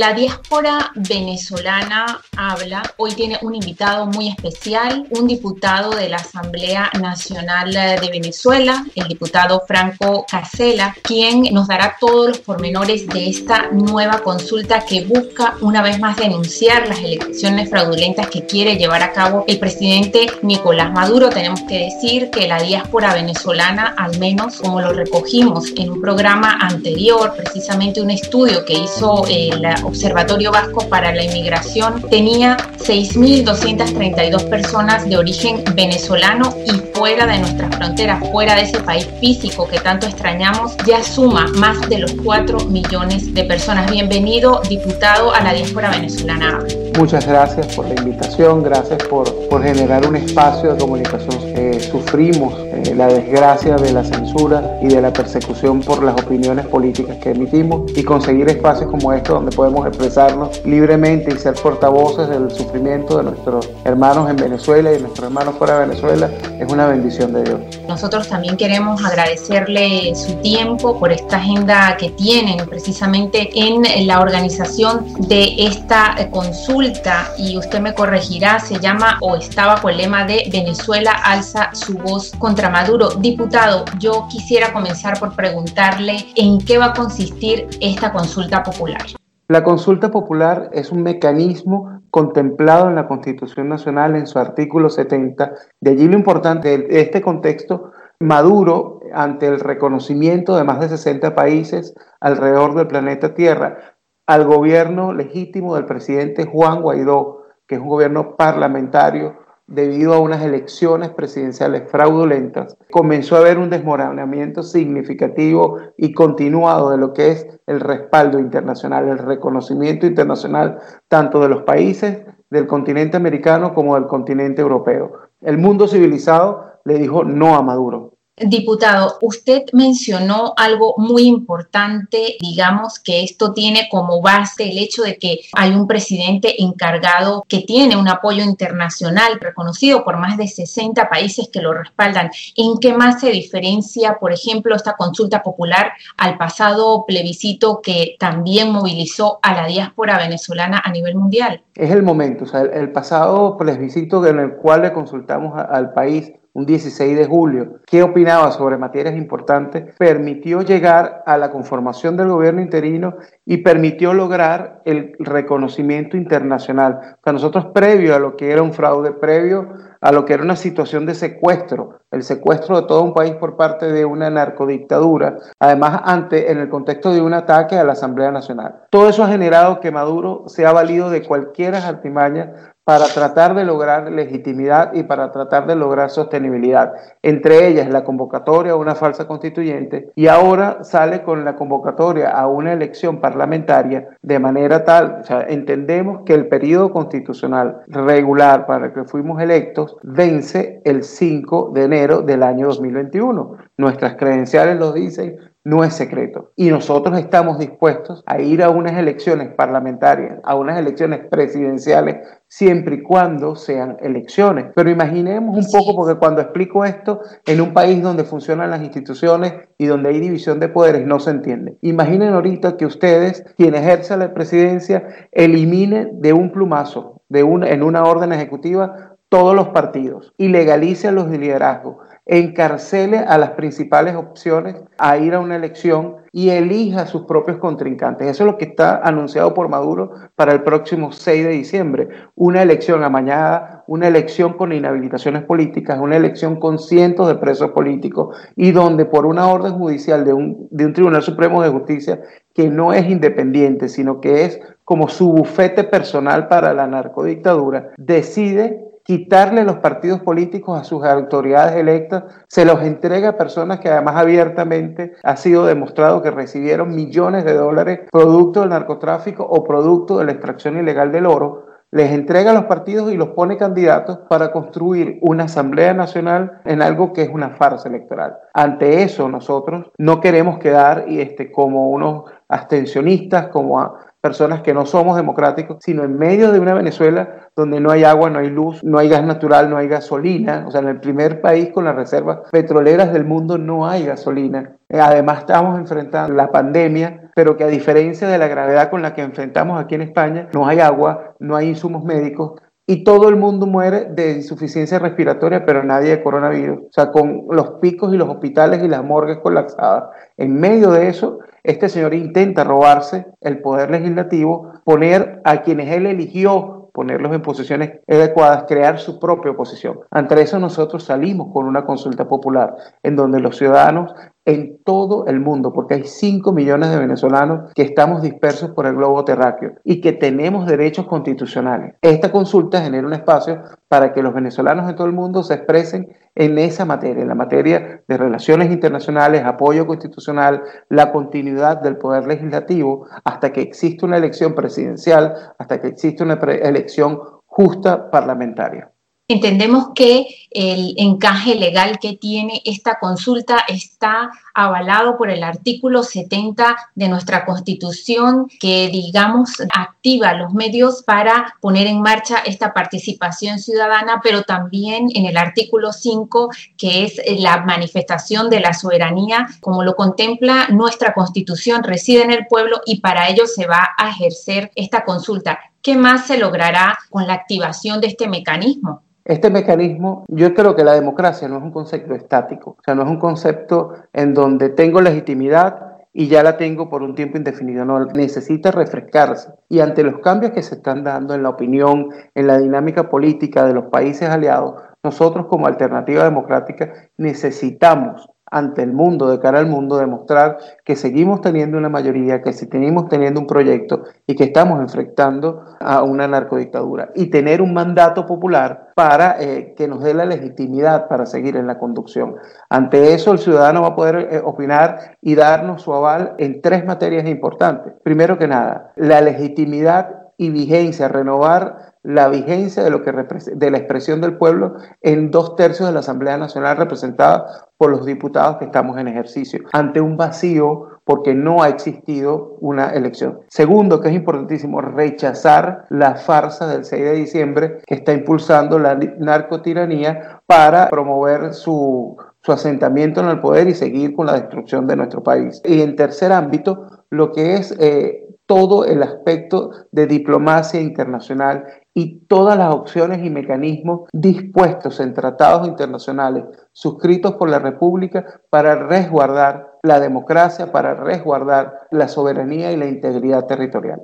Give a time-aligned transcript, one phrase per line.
[0.00, 2.82] La diáspora venezolana habla.
[2.96, 9.08] Hoy tiene un invitado muy especial, un diputado de la Asamblea Nacional de Venezuela, el
[9.08, 15.56] diputado Franco Casela, quien nos dará todos los pormenores de esta nueva consulta que busca
[15.60, 20.92] una vez más denunciar las elecciones fraudulentas que quiere llevar a cabo el presidente Nicolás
[20.92, 21.28] Maduro.
[21.28, 26.56] Tenemos que decir que la diáspora venezolana, al menos como lo recogimos en un programa
[26.58, 35.08] anterior, precisamente un estudio que hizo el Observatorio Vasco para la Inmigración, tenía 6.232 personas
[35.08, 40.06] de origen venezolano y fuera de nuestras fronteras, fuera de ese país físico que tanto
[40.06, 43.90] extrañamos, ya suma más de los 4 millones de personas.
[43.90, 46.58] Bienvenido, diputado, a la diáspora venezolana.
[46.98, 51.40] Muchas gracias por la invitación, gracias por, por generar un espacio de comunicación.
[51.56, 56.66] Eh, sufrimos eh, la desgracia de la censura y de la persecución por las opiniones
[56.66, 62.28] políticas que emitimos y conseguir espacios como estos donde podemos expresarnos libremente y ser portavoces
[62.28, 66.70] del sufrimiento de nuestros hermanos en Venezuela y de nuestros hermanos fuera de Venezuela es
[66.70, 67.60] una bendición de Dios.
[67.88, 75.06] Nosotros también queremos agradecerle su tiempo por esta agenda que tienen precisamente en la organización
[75.28, 80.48] de esta consulta y usted me corregirá, se llama o estaba con el lema de
[80.52, 83.10] Venezuela alza su voz contra Maduro.
[83.10, 89.02] Diputado, yo quisiera comenzar por preguntarle en qué va a consistir esta consulta popular.
[89.50, 95.54] La consulta popular es un mecanismo contemplado en la Constitución Nacional en su artículo 70.
[95.80, 97.90] De allí lo importante de este contexto,
[98.20, 105.12] Maduro, ante el reconocimiento de más de 60 países alrededor del planeta Tierra, al gobierno
[105.12, 109.34] legítimo del presidente Juan Guaidó, que es un gobierno parlamentario,
[109.70, 116.98] debido a unas elecciones presidenciales fraudulentas, comenzó a haber un desmoronamiento significativo y continuado de
[116.98, 120.78] lo que es el respaldo internacional, el reconocimiento internacional
[121.08, 122.18] tanto de los países
[122.50, 125.12] del continente americano como del continente europeo.
[125.40, 128.14] El mundo civilizado le dijo no a Maduro.
[128.42, 135.18] Diputado, usted mencionó algo muy importante, digamos que esto tiene como base el hecho de
[135.18, 141.10] que hay un presidente encargado que tiene un apoyo internacional reconocido por más de 60
[141.10, 142.30] países que lo respaldan.
[142.56, 148.72] ¿En qué más se diferencia, por ejemplo, esta consulta popular al pasado plebiscito que también
[148.72, 151.62] movilizó a la diáspora venezolana a nivel mundial?
[151.74, 156.32] Es el momento, o sea, el, pasado plebiscito en el cual le consultamos al país
[156.52, 162.28] un 16 de julio, qué opinaba sobre materias importantes, permitió llegar a la conformación del
[162.28, 163.14] gobierno interino
[163.44, 167.16] y permitió lograr el reconocimiento internacional.
[167.22, 169.68] Para nosotros, previo a lo que era un fraude, previo
[170.00, 173.56] a lo que era una situación de secuestro, el secuestro de todo un país por
[173.56, 178.32] parte de una narcodictadura, además ante en el contexto de un ataque a la Asamblea
[178.32, 178.86] Nacional.
[178.90, 184.10] Todo eso ha generado que Maduro sea valido de cualquier artimaña para tratar de lograr
[184.10, 186.92] legitimidad y para tratar de lograr sostenibilidad.
[187.22, 192.48] Entre ellas la convocatoria a una falsa constituyente y ahora sale con la convocatoria a
[192.48, 198.92] una elección parlamentaria de manera tal, o entendemos que el periodo constitucional regular para el
[198.92, 203.56] que fuimos electos vence el 5 de enero del año 2021.
[203.76, 206.52] Nuestras credenciales lo dicen, no es secreto.
[206.56, 212.16] Y nosotros estamos dispuestos a ir a unas elecciones parlamentarias, a unas elecciones presidenciales,
[212.48, 214.66] siempre y cuando sean elecciones.
[214.74, 219.52] Pero imaginemos un poco, porque cuando explico esto, en un país donde funcionan las instituciones
[219.76, 221.76] y donde hay división de poderes, no se entiende.
[221.82, 227.82] Imaginen ahorita que ustedes, quien ejerce la presidencia, eliminen de un plumazo, de un, en
[227.82, 231.96] una orden ejecutiva, todos los partidos y legalice los liderazgos
[232.26, 237.56] encarcele a las principales opciones a ir a una elección y elija a sus propios
[237.56, 238.28] contrincantes.
[238.28, 242.08] Eso es lo que está anunciado por Maduro para el próximo 6 de diciembre.
[242.36, 248.36] Una elección amañada, una elección con inhabilitaciones políticas, una elección con cientos de presos políticos
[248.54, 252.20] y donde por una orden judicial de un, de un Tribunal Supremo de Justicia
[252.54, 258.89] que no es independiente, sino que es como su bufete personal para la narcodictadura, decide
[259.10, 264.14] quitarle los partidos políticos a sus autoridades electas, se los entrega a personas que además
[264.14, 270.26] abiertamente ha sido demostrado que recibieron millones de dólares producto del narcotráfico o producto de
[270.26, 274.52] la extracción ilegal del oro, les entrega a los partidos y los pone candidatos para
[274.52, 278.36] construir una Asamblea Nacional en algo que es una farsa electoral.
[278.54, 284.86] Ante eso nosotros no queremos quedar este, como unos abstencionistas, como a, personas que no
[284.86, 288.84] somos democráticos, sino en medio de una Venezuela donde no hay agua, no hay luz,
[288.84, 290.64] no hay gas natural, no hay gasolina.
[290.66, 294.76] O sea, en el primer país con las reservas petroleras del mundo no hay gasolina.
[294.92, 299.22] Además, estamos enfrentando la pandemia pero que a diferencia de la gravedad con la que
[299.22, 303.66] enfrentamos aquí en España, no hay agua, no hay insumos médicos, y todo el mundo
[303.66, 306.80] muere de insuficiencia respiratoria, pero nadie de coronavirus.
[306.80, 310.10] O sea, con los picos y los hospitales y las morgues colapsadas.
[310.36, 316.06] En medio de eso, este señor intenta robarse el poder legislativo, poner a quienes él
[316.06, 320.00] eligió ponerlos en posiciones adecuadas, crear su propia oposición.
[320.10, 324.12] Ante eso nosotros salimos con una consulta popular en donde los ciudadanos
[324.44, 328.96] en todo el mundo, porque hay 5 millones de venezolanos que estamos dispersos por el
[328.96, 331.94] globo terráqueo y que tenemos derechos constitucionales.
[332.00, 336.08] Esta consulta genera un espacio para que los venezolanos de todo el mundo se expresen
[336.34, 342.26] en esa materia, en la materia de relaciones internacionales, apoyo constitucional, la continuidad del poder
[342.26, 348.90] legislativo, hasta que existe una elección presidencial, hasta que existe una elección justa parlamentaria.
[349.30, 356.76] Entendemos que el encaje legal que tiene esta consulta está avalado por el artículo 70
[356.96, 364.20] de nuestra Constitución, que digamos activa los medios para poner en marcha esta participación ciudadana,
[364.20, 369.94] pero también en el artículo 5, que es la manifestación de la soberanía, como lo
[369.94, 375.04] contempla nuestra Constitución, reside en el pueblo y para ello se va a ejercer esta
[375.04, 375.60] consulta.
[375.82, 379.02] ¿Qué más se logrará con la activación de este mecanismo?
[379.24, 383.02] Este mecanismo, yo creo que la democracia no es un concepto estático, o sea, no
[383.02, 387.84] es un concepto en donde tengo legitimidad y ya la tengo por un tiempo indefinido,
[387.84, 389.52] no, necesita refrescarse.
[389.68, 393.64] Y ante los cambios que se están dando en la opinión, en la dinámica política
[393.64, 399.66] de los países aliados, nosotros como alternativa democrática necesitamos ante el mundo, de cara al
[399.66, 404.80] mundo, demostrar que seguimos teniendo una mayoría, que seguimos teniendo un proyecto y que estamos
[404.80, 410.24] enfrentando a una narcodictadura y tener un mandato popular para eh, que nos dé la
[410.24, 412.36] legitimidad para seguir en la conducción.
[412.68, 416.84] Ante eso, el ciudadano va a poder eh, opinar y darnos su aval en tres
[416.84, 417.94] materias importantes.
[418.02, 423.76] Primero que nada, la legitimidad y vigencia, renovar la vigencia de, lo que de la
[423.76, 428.66] expresión del pueblo en dos tercios de la Asamblea Nacional representada por los diputados que
[428.66, 433.40] estamos en ejercicio, ante un vacío porque no ha existido una elección.
[433.48, 438.96] Segundo, que es importantísimo, rechazar la farsa del 6 de diciembre que está impulsando la
[439.18, 444.96] narcotiranía para promover su, su asentamiento en el poder y seguir con la destrucción de
[444.96, 445.62] nuestro país.
[445.64, 452.26] Y en tercer ámbito, lo que es eh, todo el aspecto de diplomacia internacional y
[452.26, 456.42] todas las opciones y mecanismos dispuestos en tratados internacionales
[456.80, 463.44] suscritos por la República para resguardar la democracia, para resguardar la soberanía y la integridad
[463.44, 464.00] territorial.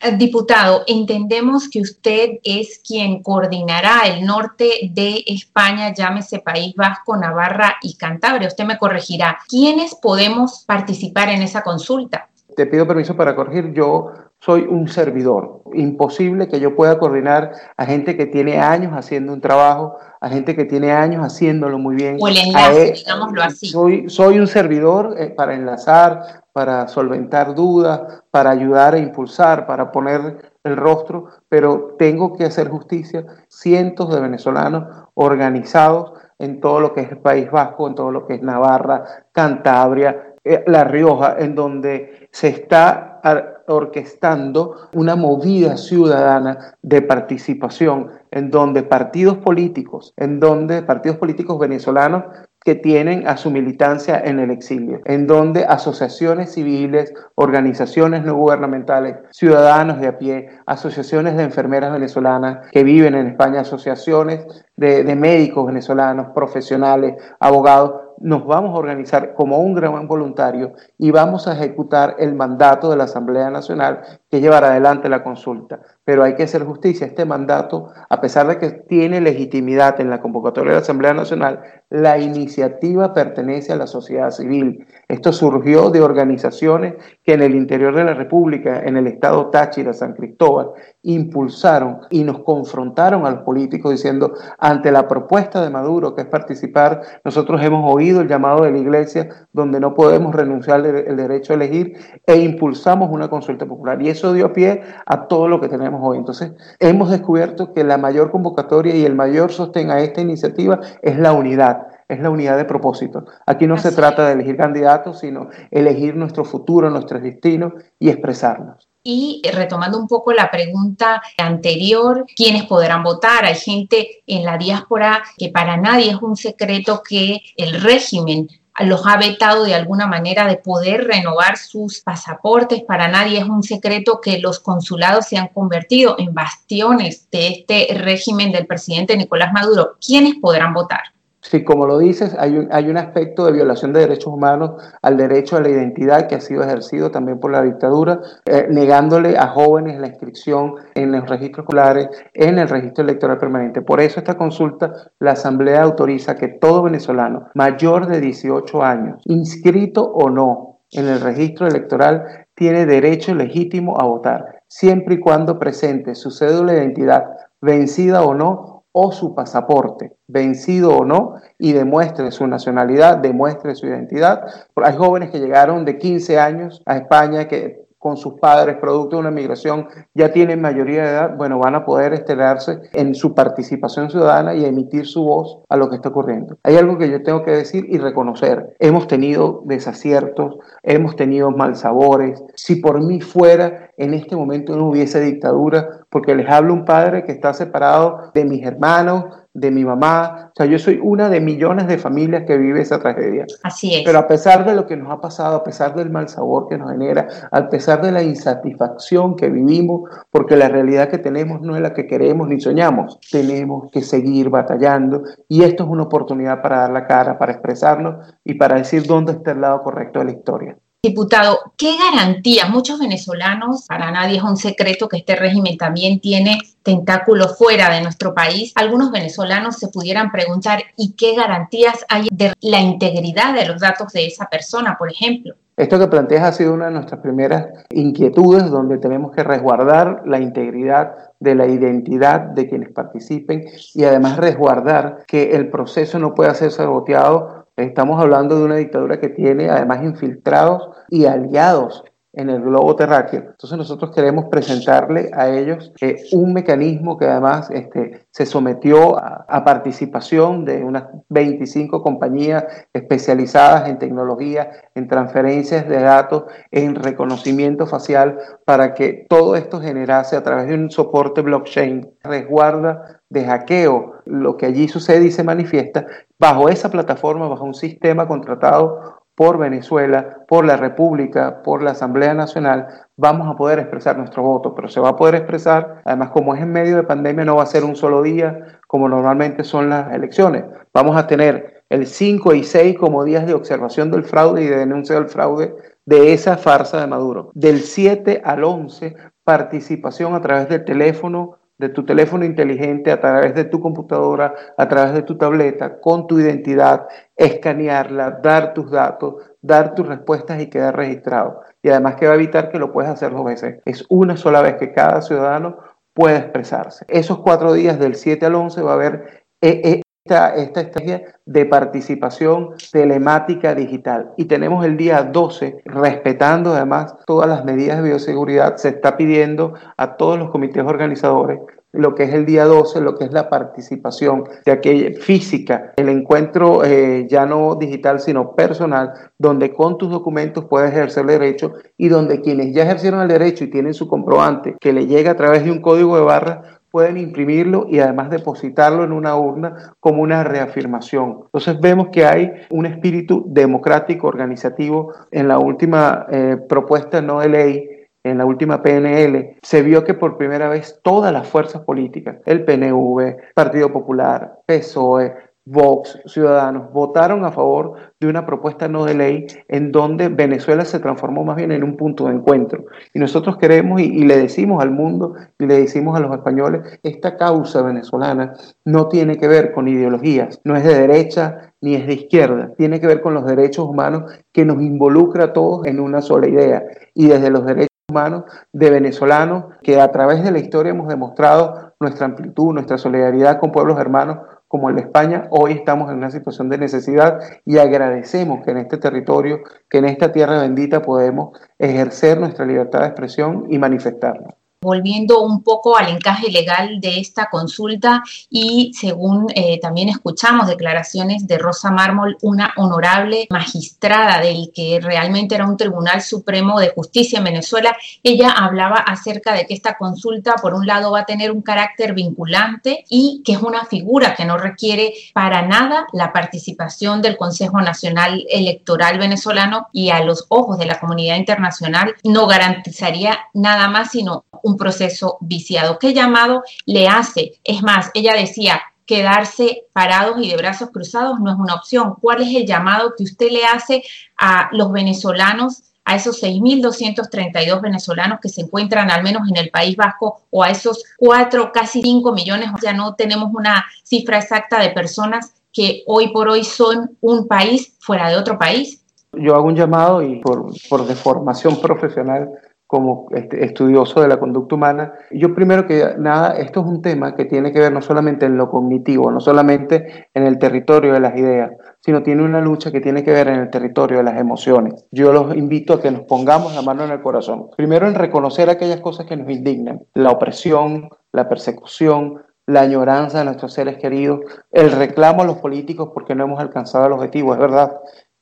[0.00, 7.18] Eh, diputado, entendemos que usted es quien coordinará el norte de España, llámese País Vasco,
[7.18, 8.48] Navarra y Cantabria.
[8.48, 9.38] Usted me corregirá.
[9.46, 12.30] ¿Quiénes podemos participar en esa consulta?
[12.56, 13.74] Te pido permiso para corregir.
[13.74, 14.10] Yo
[14.46, 15.62] soy un servidor.
[15.74, 20.54] Imposible que yo pueda coordinar a gente que tiene años haciendo un trabajo, a gente
[20.54, 22.18] que tiene años haciéndolo muy bien.
[22.20, 23.66] O el enlace, digámoslo así.
[23.66, 29.90] Soy, soy un servidor eh, para enlazar, para solventar dudas, para ayudar a impulsar, para
[29.90, 33.26] poner el rostro, pero tengo que hacer justicia.
[33.48, 38.28] Cientos de venezolanos organizados en todo lo que es el País Vasco, en todo lo
[38.28, 43.20] que es Navarra, Cantabria, eh, La Rioja, en donde se está
[43.68, 52.24] orquestando una movida ciudadana de participación en donde partidos políticos, en donde partidos políticos venezolanos
[52.66, 59.18] que tienen a su militancia en el exilio, en donde asociaciones civiles, organizaciones no gubernamentales,
[59.30, 64.44] ciudadanos de a pie, asociaciones de enfermeras venezolanas que viven en España, asociaciones
[64.74, 71.10] de, de médicos venezolanos, profesionales, abogados, nos vamos a organizar como un gran voluntario y
[71.10, 75.80] vamos a ejecutar el mandato de la Asamblea Nacional que llevará adelante la consulta.
[76.04, 77.06] Pero hay que hacer justicia.
[77.06, 81.60] Este mandato, a pesar de que tiene legitimidad en la convocatoria de la Asamblea Nacional,
[81.88, 84.84] la iniciativa pertenece a la sociedad civil.
[85.06, 89.92] Esto surgió de organizaciones que en el interior de la República, en el estado Táchira,
[89.92, 90.70] San Cristóbal,
[91.02, 96.26] impulsaron y nos confrontaron a los políticos diciendo, ante la propuesta de Maduro, que es
[96.26, 101.52] participar, nosotros hemos oído el llamado de la Iglesia, donde no podemos renunciar el derecho
[101.52, 104.02] a elegir, e impulsamos una consulta popular.
[104.02, 106.18] Y eso dio pie a todo lo que tenemos hoy.
[106.18, 111.16] Entonces, hemos descubierto que la mayor convocatoria y el mayor sostén a esta iniciativa es
[111.16, 113.24] la unidad es la unidad de propósito.
[113.46, 118.88] Aquí no se trata de elegir candidatos, sino elegir nuestro futuro, nuestros destinos y expresarnos.
[119.02, 123.44] Y retomando un poco la pregunta anterior, ¿quiénes podrán votar?
[123.44, 128.48] Hay gente en la diáspora que para nadie es un secreto que el régimen
[128.80, 132.82] los ha vetado de alguna manera de poder renovar sus pasaportes.
[132.82, 137.86] Para nadie es un secreto que los consulados se han convertido en bastiones de este
[137.94, 139.96] régimen del presidente Nicolás Maduro.
[140.04, 141.15] ¿Quiénes podrán votar?
[141.48, 145.16] Sí, como lo dices, hay un, hay un aspecto de violación de derechos humanos al
[145.16, 149.46] derecho a la identidad que ha sido ejercido también por la dictadura, eh, negándole a
[149.46, 153.80] jóvenes la inscripción en los registros escolares, en el registro electoral permanente.
[153.80, 160.02] Por eso esta consulta, la Asamblea autoriza que todo venezolano mayor de 18 años, inscrito
[160.02, 162.24] o no en el registro electoral,
[162.56, 167.24] tiene derecho legítimo a votar, siempre y cuando presente su cédula de identidad
[167.60, 173.86] vencida o no o su pasaporte, vencido o no, y demuestre su nacionalidad, demuestre su
[173.86, 174.46] identidad.
[174.76, 179.20] Hay jóvenes que llegaron de 15 años a España que con sus padres, producto de
[179.20, 184.10] una migración, ya tienen mayoría de edad, bueno, van a poder estrenarse en su participación
[184.10, 186.56] ciudadana y emitir su voz a lo que está ocurriendo.
[186.62, 188.76] Hay algo que yo tengo que decir y reconocer.
[188.78, 192.42] Hemos tenido desaciertos, hemos tenido malsabores.
[192.54, 197.24] Si por mí fuera, en este momento no hubiese dictadura, porque les hablo un padre
[197.24, 199.24] que está separado de mis hermanos,
[199.56, 200.50] de mi mamá.
[200.50, 203.46] O sea, yo soy una de millones de familias que vive esa tragedia.
[203.62, 204.02] Así es.
[204.04, 206.76] Pero a pesar de lo que nos ha pasado, a pesar del mal sabor que
[206.76, 211.74] nos genera, a pesar de la insatisfacción que vivimos, porque la realidad que tenemos no
[211.74, 216.60] es la que queremos ni soñamos, tenemos que seguir batallando y esto es una oportunidad
[216.60, 220.24] para dar la cara, para expresarnos y para decir dónde está el lado correcto de
[220.26, 220.76] la historia.
[221.02, 222.68] Diputado, ¿qué garantías?
[222.68, 228.00] Muchos venezolanos, para nadie es un secreto que este régimen también tiene tentáculos fuera de
[228.00, 228.72] nuestro país.
[228.74, 234.12] Algunos venezolanos se pudieran preguntar, ¿y qué garantías hay de la integridad de los datos
[234.12, 235.54] de esa persona, por ejemplo?
[235.76, 240.40] Esto que planteas ha sido una de nuestras primeras inquietudes, donde tenemos que resguardar la
[240.40, 243.62] integridad de la identidad de quienes participen
[243.94, 249.20] y además resguardar que el proceso no pueda ser saboteado Estamos hablando de una dictadura
[249.20, 252.04] que tiene además infiltrados y aliados
[252.36, 253.40] en el globo terráqueo.
[253.40, 259.46] Entonces nosotros queremos presentarle a ellos eh, un mecanismo que además este, se sometió a,
[259.48, 267.86] a, participación de unas 25 compañías especializadas en tecnología, en transferencias de datos, en reconocimiento
[267.86, 274.16] facial, para que todo esto generase a través de un soporte blockchain, resguarda de hackeo
[274.26, 276.06] lo que allí sucede y se manifiesta
[276.38, 282.34] bajo esa plataforma, bajo un sistema contratado por Venezuela, por la República, por la Asamblea
[282.34, 286.54] Nacional, vamos a poder expresar nuestro voto, pero se va a poder expresar, además como
[286.54, 289.90] es en medio de pandemia, no va a ser un solo día como normalmente son
[289.90, 290.64] las elecciones.
[290.92, 294.78] Vamos a tener el 5 y 6 como días de observación del fraude y de
[294.78, 295.74] denuncia del fraude
[296.06, 297.50] de esa farsa de Maduro.
[297.54, 303.54] Del 7 al 11, participación a través del teléfono, de tu teléfono inteligente, a través
[303.54, 307.06] de tu computadora, a través de tu tableta, con tu identidad,
[307.36, 311.60] escanearla, dar tus datos, dar tus respuestas y quedar registrado.
[311.82, 313.80] Y además que va a evitar que lo puedas hacer dos veces.
[313.84, 315.78] Es una sola vez que cada ciudadano
[316.14, 317.04] pueda expresarse.
[317.08, 321.64] Esos cuatro días del 7 al 11 va a haber eh, eh, esta, estrategia de
[321.66, 324.32] participación telemática digital.
[324.36, 329.74] Y tenemos el día 12, respetando además todas las medidas de bioseguridad, se está pidiendo
[329.96, 331.60] a todos los comités organizadores
[331.96, 336.08] lo que es el día 12, lo que es la participación de aquella física, el
[336.08, 341.72] encuentro eh, ya no digital, sino personal, donde con tus documentos puedes ejercer el derecho
[341.96, 345.36] y donde quienes ya ejercieron el derecho y tienen su comprobante que le llega a
[345.36, 350.22] través de un código de barra, pueden imprimirlo y además depositarlo en una urna como
[350.22, 351.40] una reafirmación.
[351.44, 357.50] Entonces vemos que hay un espíritu democrático organizativo en la última eh, propuesta no de
[357.50, 362.38] ley en la última PNL, se vio que por primera vez todas las fuerzas políticas,
[362.44, 365.34] el PNV, Partido Popular, PSOE,
[365.68, 371.00] Vox, Ciudadanos, votaron a favor de una propuesta no de ley en donde Venezuela se
[371.00, 372.84] transformó más bien en un punto de encuentro.
[373.12, 377.36] Y nosotros queremos y, le decimos al mundo y le decimos a los españoles, esta
[377.36, 378.54] causa venezolana
[378.84, 383.00] no tiene que ver con ideologías, no es de derecha ni es de izquierda, tiene
[383.00, 386.84] que ver con los derechos humanos que nos involucra a todos en una sola idea.
[387.12, 391.92] Y desde los derechos humanos de venezolanos que a través de la historia hemos demostrado
[391.98, 396.30] nuestra amplitud, nuestra solidaridad con pueblos hermanos, como el de España, hoy estamos en una
[396.30, 401.58] situación de necesidad y agradecemos que en este territorio, que en esta tierra bendita podemos
[401.78, 404.54] ejercer nuestra libertad de expresión y manifestarnos.
[404.86, 411.48] Volviendo un poco al encaje legal de esta consulta y según eh, también escuchamos declaraciones
[411.48, 417.38] de Rosa Mármol, una honorable magistrada del que realmente era un Tribunal Supremo de Justicia
[417.38, 421.50] en Venezuela, ella hablaba acerca de que esta consulta por un lado va a tener
[421.50, 427.22] un carácter vinculante y que es una figura que no requiere para nada la participación
[427.22, 433.36] del Consejo Nacional Electoral venezolano y a los ojos de la comunidad internacional no garantizaría
[433.52, 435.98] nada más sino un proceso viciado.
[435.98, 437.60] ¿Qué llamado le hace?
[437.64, 442.14] Es más, ella decía, quedarse parados y de brazos cruzados no es una opción.
[442.20, 444.02] ¿Cuál es el llamado que usted le hace
[444.36, 449.96] a los venezolanos, a esos 6.232 venezolanos que se encuentran al menos en el País
[449.96, 454.90] Vasco o a esos 4, casi 5 millones, ya no tenemos una cifra exacta de
[454.90, 459.04] personas que hoy por hoy son un país fuera de otro país?
[459.32, 462.48] Yo hago un llamado y por, por deformación profesional
[462.86, 465.12] como este, estudioso de la conducta humana.
[465.32, 468.56] Yo primero que nada, esto es un tema que tiene que ver no solamente en
[468.56, 473.00] lo cognitivo, no solamente en el territorio de las ideas, sino tiene una lucha que
[473.00, 475.04] tiene que ver en el territorio de las emociones.
[475.10, 477.70] Yo los invito a que nos pongamos la mano en el corazón.
[477.76, 483.44] Primero en reconocer aquellas cosas que nos indignan, la opresión, la persecución, la añoranza de
[483.44, 484.40] nuestros seres queridos,
[484.72, 487.92] el reclamo a los políticos porque no hemos alcanzado el objetivo, es verdad,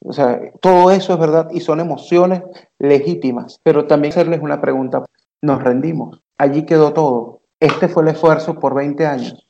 [0.04, 2.42] o sea, todo eso es verdad y son emociones
[2.78, 5.04] legítimas, pero también hacerles una pregunta.
[5.40, 7.40] Nos rendimos, allí quedó todo.
[7.58, 9.46] Este fue el esfuerzo por 20 años.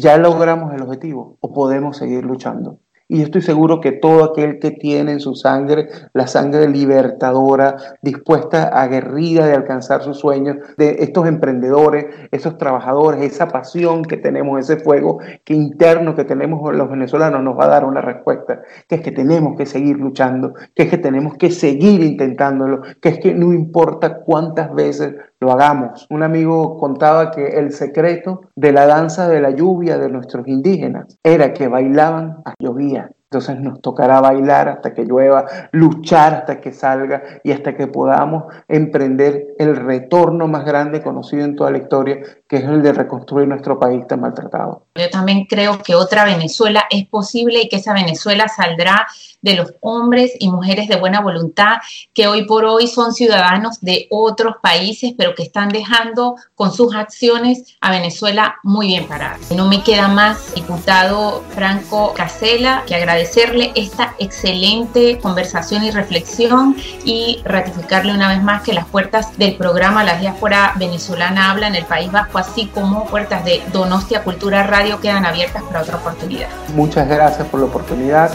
[0.00, 2.78] ¿Ya logramos el objetivo o podemos seguir luchando?
[3.12, 8.68] Y estoy seguro que todo aquel que tiene en su sangre la sangre libertadora, dispuesta,
[8.68, 14.82] aguerrida de alcanzar sus sueños, de estos emprendedores, esos trabajadores, esa pasión que tenemos, ese
[14.82, 19.02] fuego que interno que tenemos los venezolanos nos va a dar una respuesta, que es
[19.02, 23.34] que tenemos que seguir luchando, que es que tenemos que seguir intentándolo, que es que
[23.34, 26.06] no importa cuántas veces lo hagamos.
[26.08, 31.18] Un amigo contaba que el secreto de la danza de la lluvia de nuestros indígenas
[31.22, 33.01] era que bailaban a llovía.
[33.32, 38.44] Entonces nos tocará bailar hasta que llueva, luchar hasta que salga y hasta que podamos
[38.68, 42.18] emprender el retorno más grande conocido en toda la historia,
[42.52, 44.84] que es el de reconstruir nuestro país tan maltratado.
[44.94, 49.06] Yo también creo que otra Venezuela es posible y que esa Venezuela saldrá
[49.40, 51.78] de los hombres y mujeres de buena voluntad
[52.12, 56.94] que hoy por hoy son ciudadanos de otros países, pero que están dejando con sus
[56.94, 59.38] acciones a Venezuela muy bien parada.
[59.56, 67.40] No me queda más, diputado Franco Casela, que agradecerle esta excelente conversación y reflexión y
[67.46, 71.86] ratificarle una vez más que las puertas del programa La Diáspora Venezolana Habla en el
[71.86, 76.48] País Vasco, así como puertas de Donostia Cultura Radio, quedan abiertas para otra oportunidad.
[76.74, 78.30] Muchas gracias por la oportunidad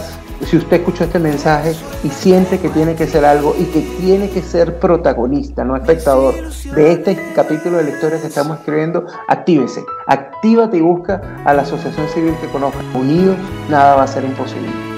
[0.45, 4.29] si usted escuchó este mensaje y siente que tiene que ser algo y que tiene
[4.29, 6.35] que ser protagonista, no espectador
[6.75, 11.63] de este capítulo de la historia que estamos escribiendo, actívese, actívate y busca a la
[11.63, 12.79] asociación civil que conozca.
[12.93, 13.37] Unidos,
[13.69, 14.96] nada va a ser imposible.